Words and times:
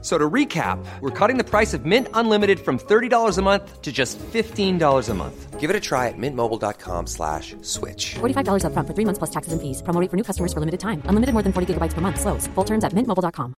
So 0.00 0.16
to 0.16 0.30
recap, 0.30 0.78
we're 1.00 1.10
cutting 1.10 1.38
the 1.38 1.44
price 1.44 1.74
of 1.74 1.84
Mint 1.84 2.06
Unlimited 2.14 2.60
from 2.60 2.78
$30 2.78 3.36
a 3.36 3.42
month 3.42 3.82
to 3.82 3.90
just 3.90 4.16
$15 4.32 5.08
a 5.08 5.14
month. 5.14 5.58
Give 5.58 5.70
it 5.70 5.74
a 5.74 5.80
try 5.80 6.06
at 6.06 6.14
mintmobile.com 6.16 7.08
slash 7.08 7.56
switch. 7.62 8.14
$45 8.20 8.62
upfront 8.62 8.86
for 8.86 8.94
three 8.94 9.04
months 9.04 9.18
plus 9.18 9.30
taxes 9.30 9.52
and 9.52 9.60
fees. 9.60 9.82
Promo 9.82 10.00
rate 10.00 10.08
for 10.08 10.16
new 10.16 10.22
customers 10.22 10.52
for 10.52 10.60
limited 10.60 10.78
time. 10.78 11.02
Unlimited 11.08 11.32
more 11.34 11.42
than 11.42 11.52
40 11.52 11.74
gigabytes 11.74 11.94
per 11.94 12.00
month. 12.00 12.20
Slows. 12.20 12.46
Full 12.54 12.64
terms 12.64 12.84
at 12.84 12.94
mintmobile.com. 12.94 13.54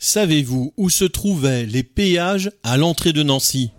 Savez-vous 0.00 0.72
où 0.76 0.90
se 0.90 1.04
trouvaient 1.04 1.64
les 1.64 1.82
péages 1.82 2.50
à 2.62 2.76
l'entrée 2.76 3.12
de 3.12 3.22
Nancy? 3.22 3.70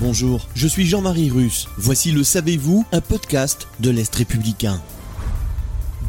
Bonjour, 0.00 0.48
je 0.54 0.66
suis 0.66 0.86
Jean-Marie 0.86 1.30
Russe. 1.30 1.68
Voici 1.78 2.10
le 2.10 2.24
Savez-vous, 2.24 2.84
un 2.92 3.00
podcast 3.00 3.68
de 3.80 3.90
l'Est 3.90 4.14
républicain. 4.14 4.80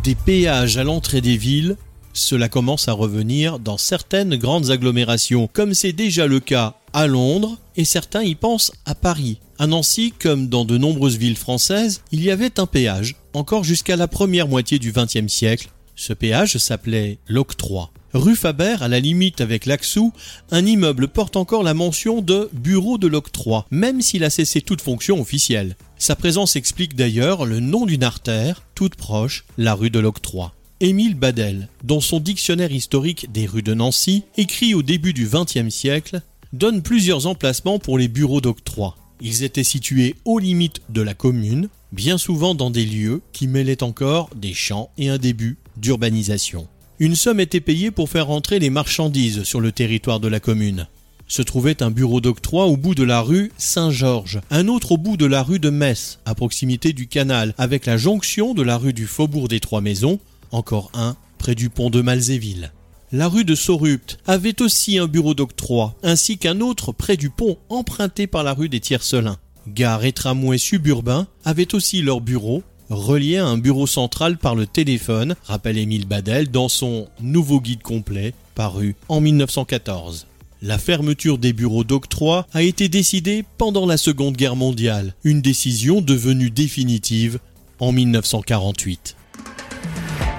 Des 0.05 0.13
péages 0.13 0.77
à 0.77 0.83
l'entrée 0.83 1.19
des 1.19 1.35
villes, 1.35 1.77
cela 2.13 2.47
commence 2.47 2.87
à 2.87 2.91
revenir 2.91 3.57
dans 3.57 3.79
certaines 3.79 4.35
grandes 4.35 4.69
agglomérations, 4.69 5.49
comme 5.51 5.73
c'est 5.73 5.93
déjà 5.93 6.27
le 6.27 6.39
cas 6.39 6.75
à 6.93 7.07
Londres, 7.07 7.57
et 7.75 7.85
certains 7.85 8.21
y 8.21 8.35
pensent 8.35 8.71
à 8.85 8.93
Paris. 8.93 9.39
À 9.57 9.65
Nancy, 9.65 10.13
comme 10.19 10.47
dans 10.47 10.63
de 10.63 10.77
nombreuses 10.77 11.17
villes 11.17 11.35
françaises, 11.35 12.03
il 12.11 12.23
y 12.23 12.29
avait 12.29 12.59
un 12.59 12.67
péage, 12.67 13.15
encore 13.33 13.63
jusqu'à 13.63 13.95
la 13.95 14.07
première 14.07 14.47
moitié 14.47 14.77
du 14.77 14.91
XXe 14.91 15.25
siècle. 15.25 15.71
Ce 15.95 16.13
péage 16.13 16.57
s'appelait 16.57 17.17
l'octroi. 17.27 17.89
Rue 18.15 18.37
Faber, 18.37 18.77
à 18.79 18.87
la 18.87 19.01
limite 19.01 19.41
avec 19.41 19.65
l'Axou, 19.65 20.13
un 20.49 20.65
immeuble 20.65 21.09
porte 21.09 21.35
encore 21.35 21.63
la 21.63 21.73
mention 21.73 22.21
de 22.21 22.49
bureau 22.53 22.97
de 22.97 23.07
l'octroi, 23.07 23.65
même 23.71 24.01
s'il 24.01 24.23
a 24.23 24.29
cessé 24.29 24.61
toute 24.61 24.79
fonction 24.79 25.19
officielle. 25.19 25.75
Sa 25.97 26.15
présence 26.15 26.55
explique 26.55 26.95
d'ailleurs 26.95 27.45
le 27.45 27.59
nom 27.59 27.85
d'une 27.85 28.05
artère, 28.05 28.63
toute 28.73 28.95
proche, 28.95 29.43
la 29.57 29.73
rue 29.73 29.89
de 29.89 29.99
l'octroi. 29.99 30.53
Émile 30.79 31.15
Badel, 31.15 31.67
dans 31.83 31.99
son 31.99 32.21
dictionnaire 32.21 32.71
historique 32.71 33.29
des 33.33 33.47
rues 33.47 33.63
de 33.63 33.73
Nancy, 33.73 34.23
écrit 34.37 34.73
au 34.73 34.81
début 34.81 35.11
du 35.11 35.27
XXe 35.27 35.67
siècle, 35.67 36.21
donne 36.53 36.83
plusieurs 36.83 37.27
emplacements 37.27 37.79
pour 37.79 37.97
les 37.97 38.07
bureaux 38.07 38.39
d'octroi. 38.39 38.95
Ils 39.19 39.43
étaient 39.43 39.65
situés 39.65 40.15
aux 40.23 40.39
limites 40.39 40.81
de 40.87 41.01
la 41.01 41.15
commune, 41.15 41.67
bien 41.91 42.17
souvent 42.17 42.55
dans 42.55 42.71
des 42.71 42.85
lieux 42.85 43.21
qui 43.33 43.47
mêlaient 43.47 43.83
encore 43.83 44.29
des 44.37 44.53
champs 44.53 44.89
et 44.97 45.09
un 45.09 45.17
début 45.17 45.57
d'urbanisation. 45.75 46.69
Une 46.99 47.15
somme 47.15 47.41
était 47.41 47.59
payée 47.59 47.91
pour 47.91 48.09
faire 48.09 48.29
entrer 48.29 48.57
les 48.57 48.69
marchandises 48.69 49.43
sur 49.43 49.59
le 49.59 49.73
territoire 49.73 50.21
de 50.21 50.29
la 50.29 50.39
commune. 50.39 50.87
Se 51.27 51.41
trouvait 51.41 51.83
un 51.83 51.91
bureau 51.91 52.21
d'octroi 52.21 52.67
au 52.67 52.77
bout 52.77 52.95
de 52.95 53.03
la 53.03 53.19
rue 53.19 53.51
Saint-Georges, 53.57 54.39
un 54.49 54.69
autre 54.69 54.93
au 54.93 54.97
bout 54.97 55.17
de 55.17 55.25
la 55.25 55.43
rue 55.43 55.59
de 55.59 55.69
Metz, 55.69 56.19
à 56.25 56.35
proximité 56.35 56.93
du 56.93 57.07
canal, 57.07 57.53
avec 57.57 57.85
la 57.85 57.97
jonction 57.97 58.53
de 58.53 58.61
la 58.61 58.77
rue 58.77 58.93
du 58.93 59.07
Faubourg 59.07 59.49
des 59.49 59.59
Trois 59.59 59.81
Maisons, 59.81 60.19
encore 60.51 60.89
un 60.93 61.17
près 61.37 61.55
du 61.55 61.69
pont 61.69 61.89
de 61.89 62.01
Malzéville. 62.01 62.71
La 63.11 63.27
rue 63.27 63.43
de 63.43 63.55
Sorupt 63.55 64.17
avait 64.25 64.61
aussi 64.61 64.97
un 64.97 65.07
bureau 65.07 65.33
d'octroi, 65.33 65.95
ainsi 66.01 66.37
qu'un 66.37 66.61
autre 66.61 66.93
près 66.93 67.17
du 67.17 67.29
pont 67.29 67.57
emprunté 67.69 68.25
par 68.25 68.43
la 68.43 68.53
rue 68.53 68.69
des 68.69 68.79
Tiercelins. 68.79 69.37
Gare 69.67 70.05
et 70.05 70.13
tramway 70.13 70.57
suburbains 70.57 71.27
avaient 71.43 71.75
aussi 71.75 72.01
leur 72.01 72.21
bureau, 72.21 72.63
relié 72.89 73.37
à 73.37 73.45
un 73.45 73.57
bureau 73.57 73.87
central 73.87 74.37
par 74.37 74.55
le 74.55 74.65
téléphone, 74.65 75.35
rappelle 75.45 75.77
Émile 75.77 76.07
Badel 76.07 76.51
dans 76.51 76.69
son 76.69 77.07
nouveau 77.21 77.59
guide 77.59 77.81
complet, 77.81 78.33
paru 78.55 78.95
en 79.09 79.21
1914. 79.21 80.27
La 80.61 80.77
fermeture 80.77 81.37
des 81.37 81.53
bureaux 81.53 81.83
d'octroi 81.83 82.47
a 82.53 82.63
été 82.63 82.89
décidée 82.89 83.43
pendant 83.57 83.85
la 83.85 83.97
Seconde 83.97 84.35
Guerre 84.35 84.55
mondiale, 84.55 85.13
une 85.23 85.41
décision 85.41 86.01
devenue 86.01 86.49
définitive 86.49 87.39
en 87.79 87.91
1948. 87.91 89.15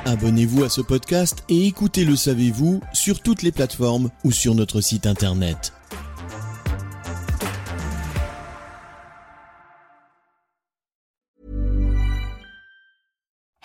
Abonnez-vous 0.05 0.65
à 0.65 0.69
ce 0.69 0.81
podcast 0.81 1.43
et 1.49 1.67
écoutez 1.67 2.05
Le 2.05 2.17
Savez-vous 2.17 2.81
sur 2.93 3.21
toutes 3.21 3.43
les 3.43 3.53
plateformes 3.53 4.11
ou 4.25 4.33
sur 4.33 4.55
notre 4.55 4.81
site 4.81 5.07
internet. 5.07 5.73